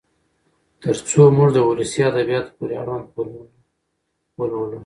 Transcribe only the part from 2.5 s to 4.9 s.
پورې اړوند فورمونه ولولو.